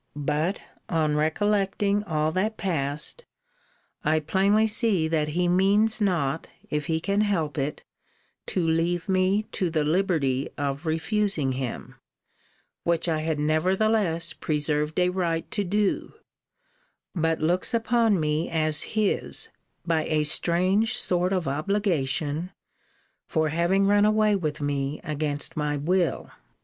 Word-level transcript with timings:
But, 0.15 0.59
on 0.89 1.15
recollecting 1.15 2.03
all 2.05 2.31
that 2.31 2.57
passed, 2.57 3.23
I 4.03 4.19
plainly 4.19 4.65
see 4.65 5.07
that 5.07 5.27
he 5.27 5.47
means 5.47 6.01
not, 6.01 6.47
if 6.71 6.87
he 6.87 6.99
can 6.99 7.21
help 7.21 7.55
it, 7.55 7.83
to 8.47 8.65
leave 8.65 9.07
me 9.07 9.43
to 9.51 9.69
the 9.69 9.83
liberty 9.83 10.49
of 10.57 10.87
refusing 10.87 11.51
him; 11.51 11.97
which 12.83 13.07
I 13.07 13.19
had 13.21 13.37
nevertheless 13.37 14.33
preserved 14.33 14.99
a 14.99 15.09
right 15.09 15.45
to 15.51 15.63
do; 15.63 16.15
but 17.13 17.39
looks 17.39 17.71
upon 17.71 18.19
me 18.19 18.49
as 18.49 18.81
his, 18.97 19.49
by 19.85 20.05
a 20.05 20.23
strange 20.23 20.97
sort 20.97 21.31
of 21.31 21.47
obligation, 21.47 22.49
for 23.27 23.49
having 23.49 23.85
run 23.85 24.05
away 24.05 24.35
with 24.35 24.61
me 24.61 24.99
against 25.03 25.55
my 25.55 25.77
will. 25.77 26.31